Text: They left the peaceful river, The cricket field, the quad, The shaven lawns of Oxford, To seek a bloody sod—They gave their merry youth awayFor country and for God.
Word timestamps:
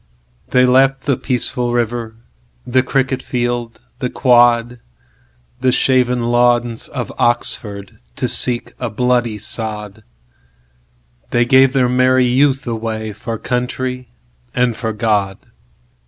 They 0.49 0.65
left 0.65 1.01
the 1.01 1.15
peaceful 1.15 1.73
river, 1.73 2.15
The 2.65 2.81
cricket 2.81 3.21
field, 3.21 3.81
the 3.99 4.09
quad, 4.09 4.79
The 5.59 5.71
shaven 5.71 6.23
lawns 6.23 6.87
of 6.87 7.11
Oxford, 7.19 7.99
To 8.15 8.27
seek 8.27 8.73
a 8.79 8.89
bloody 8.89 9.37
sod—They 9.37 11.45
gave 11.45 11.73
their 11.73 11.87
merry 11.87 12.25
youth 12.25 12.65
awayFor 12.65 13.43
country 13.43 14.09
and 14.55 14.75
for 14.75 14.91
God. 14.91 15.37